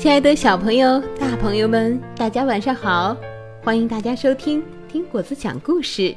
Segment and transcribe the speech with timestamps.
[0.00, 3.14] 亲爱的小朋友、大朋友们，大家晚上好！
[3.62, 6.14] 欢迎大家收听听果子讲故事。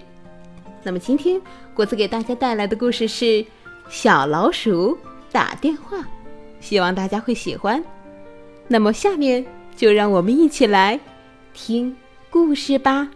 [0.83, 1.39] 那么今天
[1.73, 3.25] 果子给大家带来的故事是
[3.89, 4.97] 《小老鼠
[5.33, 5.97] 打电话》，
[6.61, 7.83] 希望大家会喜欢。
[8.69, 10.97] 那么下面就让我们一起来
[11.53, 11.93] 听
[12.29, 13.11] 故事吧。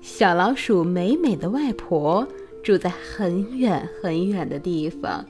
[0.00, 2.24] 小老鼠美美的外婆
[2.62, 5.26] 住在很远很远的地方，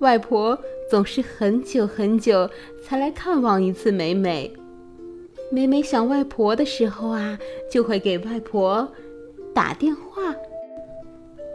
[0.00, 0.58] 外婆
[0.90, 2.50] 总是很久很久
[2.82, 4.52] 才来看望一次美美。
[5.52, 7.38] 美美想外婆的时候啊，
[7.70, 8.92] 就会给外婆
[9.54, 10.34] 打电话。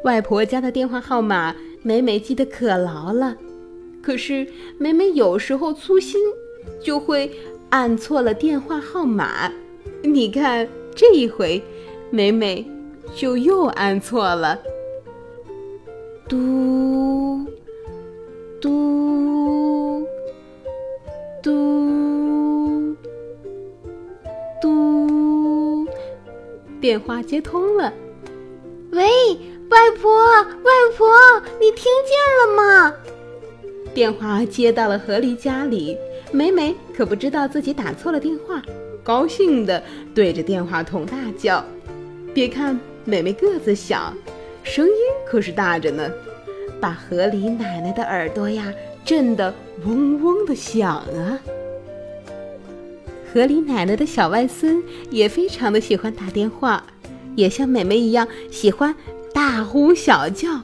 [0.06, 1.54] 外婆家的电话号码，
[1.84, 3.36] 美美记得可牢了。
[4.02, 6.22] 可是美美有时候粗心，
[6.82, 7.30] 就会
[7.72, 9.52] 按错了电话号码。
[10.02, 10.66] 你看
[10.96, 11.62] 这一回，
[12.10, 12.66] 美美
[13.14, 14.62] 就又按错了。
[16.30, 17.46] 嘟
[18.66, 20.04] 嘟
[21.44, 22.96] 嘟
[24.60, 25.88] 嘟，
[26.82, 27.94] 电话接通了。
[28.92, 29.04] 喂，
[29.70, 31.08] 外婆，外婆，
[31.60, 32.92] 你听见了吗？
[33.94, 35.96] 电话接到了河狸家里，
[36.32, 38.64] 美美可不知道自己打错了电话，
[39.04, 39.84] 高兴的
[40.16, 41.64] 对着电话筒大叫。
[42.34, 44.12] 别看美美个子小，
[44.64, 44.94] 声音
[45.28, 46.12] 可是大着呢，
[46.80, 48.74] 把河狸奶奶的耳朵呀
[49.04, 49.54] 震得
[49.86, 51.40] 嗡嗡的响啊。
[53.32, 56.86] 河狸奶奶的小外孙也非常的喜欢打电话，
[57.36, 58.96] 也像美美一样喜欢
[59.34, 60.62] 大呼小叫，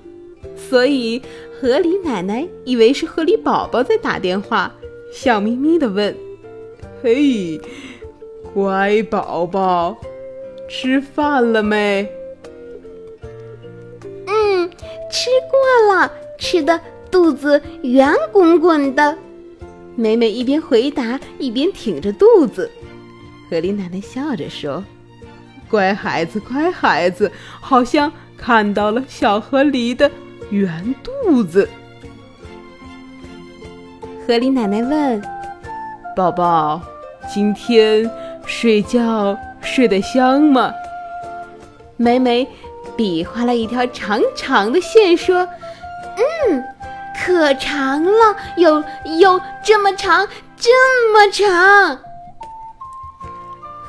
[0.56, 1.22] 所以。
[1.62, 4.74] 河狸奶奶以为是河狸宝宝在打电话，
[5.14, 6.18] 笑眯眯的问
[7.04, 7.62] ：“嘿，
[8.52, 9.96] 乖宝宝，
[10.68, 12.10] 吃饭了没？”“，
[15.12, 16.80] 吃过了，吃的
[17.12, 19.16] 肚子圆滚滚的。”
[19.96, 22.72] 美美一边回答一边挺着肚子。
[23.50, 24.84] 河狸奶奶笑着说
[25.70, 27.30] ：“乖孩子，乖孩子，
[27.60, 30.10] 好像看到了小河狸的。”
[30.50, 31.68] 圆肚子。
[34.26, 35.22] 河狸奶奶问
[36.16, 36.82] ：“宝宝，
[37.34, 38.10] 今天
[38.46, 40.74] 睡觉睡得香吗？”
[41.98, 42.48] 美美
[42.96, 45.48] 比划了一条长长的线，说
[46.50, 46.64] ：“嗯，
[47.24, 48.84] 可长了，有
[49.20, 50.70] 有这么长，这
[51.14, 51.98] 么长。”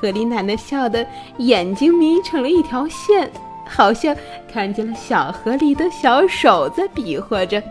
[0.01, 1.07] 河狸奶奶笑得
[1.39, 3.31] 眼睛眯成了一条线。
[3.65, 4.15] 好像
[4.53, 7.63] 看见了小河里的小手在比划着。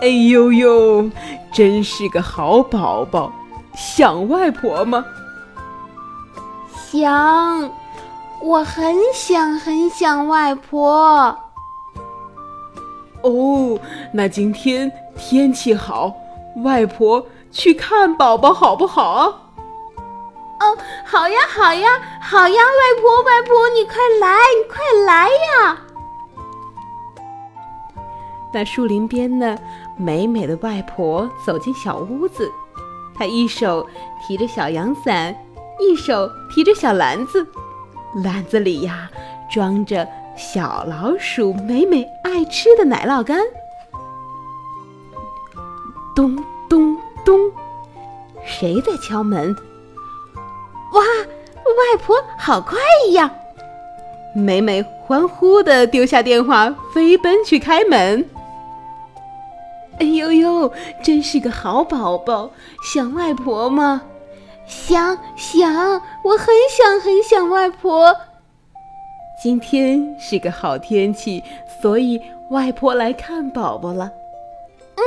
[0.00, 1.08] 哎呦呦，
[1.52, 3.32] 真是个好宝宝！
[3.76, 5.04] 想外婆吗？
[6.90, 7.70] 想，
[8.40, 11.36] 我很想很想外婆。
[13.22, 13.78] 哦，
[14.12, 16.12] 那今天天气好，
[16.62, 19.40] 外婆去看宝宝好不好？
[20.60, 21.88] 哦，好呀，好呀，
[22.20, 22.54] 好呀！
[22.54, 25.78] 外婆，外婆，你快来，你快来呀！
[28.52, 29.58] 那树林边呢，
[29.96, 32.50] 美美的外婆走进小屋子，
[33.14, 33.84] 她一手
[34.22, 35.34] 提着小阳伞，
[35.80, 37.44] 一手提着小篮子，
[38.22, 39.10] 篮子里呀
[39.50, 43.40] 装着小老鼠美美爱吃的奶酪干。
[46.14, 46.36] 咚
[46.68, 47.40] 咚咚，
[48.44, 49.54] 谁在敲门？
[50.92, 52.78] 哇，外婆好快
[53.12, 53.30] 呀！
[54.32, 58.24] 美美欢呼的丢下电话，飞奔去开门。
[59.98, 62.50] 哎呦呦，真是个好宝宝！
[62.92, 64.02] 想外婆吗？
[64.66, 68.16] 想想，我很想很想外婆。
[69.42, 71.42] 今天是个好天气，
[71.82, 72.20] 所以
[72.50, 74.10] 外婆来看宝宝了。
[74.96, 75.02] 嗯，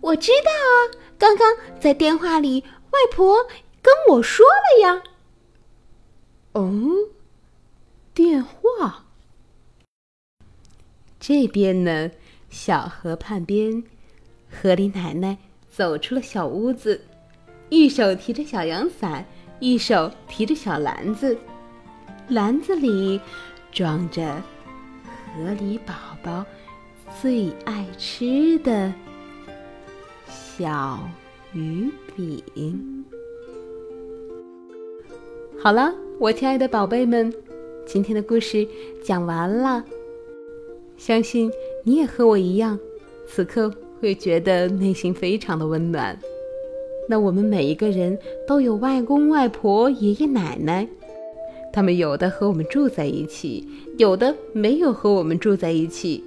[0.00, 0.74] 我知道啊，
[1.18, 3.44] 刚刚在电话里，外婆
[3.82, 5.02] 跟我说了呀。
[6.54, 6.90] 嗯，
[8.12, 9.04] 电话。
[11.20, 12.10] 这边呢，
[12.48, 13.84] 小河畔边，
[14.50, 15.38] 河狸奶奶
[15.68, 17.04] 走出了小屋子，
[17.68, 19.24] 一手提着小阳伞，
[19.60, 21.36] 一手提着小篮子，
[22.28, 23.20] 篮子里
[23.72, 24.42] 装着
[25.34, 26.44] 河狸宝宝
[27.20, 28.92] 最爱吃的
[30.28, 30.98] 小
[31.52, 33.04] 鱼饼。
[35.58, 35.92] 好了。
[36.18, 37.30] 我亲爱的宝贝们，
[37.84, 38.66] 今天的故事
[39.04, 39.84] 讲完了。
[40.96, 41.52] 相信
[41.84, 42.78] 你也和我一样，
[43.26, 43.70] 此刻
[44.00, 46.18] 会觉得内心非常的温暖。
[47.08, 50.86] 那我们每一个人都有外公外婆、爷爷奶奶，
[51.72, 53.66] 他们有的和我们住在一起，
[53.98, 56.22] 有的没有和我们住在一起。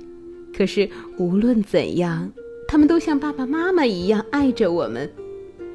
[0.56, 2.32] 可是无论怎样，
[2.68, 5.10] 他们都像爸爸妈妈一样爱着我们。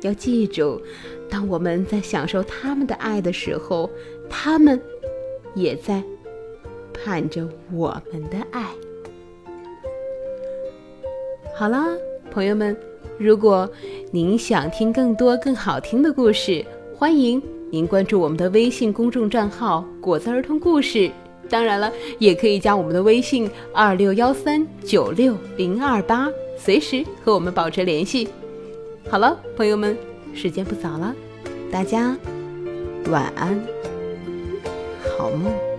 [0.03, 0.81] 要记住，
[1.31, 3.89] 当我们在享受他们的爱的时候，
[4.29, 4.79] 他们
[5.55, 6.03] 也在
[6.93, 8.67] 盼着我们的爱。
[11.57, 11.87] 好啦，
[12.31, 12.77] 朋友们，
[13.17, 13.71] 如果
[14.15, 16.65] 您想听更多更好听的故事，
[16.97, 21.11] 欢迎您关注我们的微信公众账号“果子儿童故事”。
[21.51, 28.29] 当然了，也可以加我们的微信二六幺三九六零二八，随时和我们保持联系。
[29.11, 29.99] 好了，朋友们，
[30.33, 31.13] 时间不早了，
[31.73, 32.17] 大家
[33.11, 33.61] 晚安，
[35.19, 35.74] 好梦。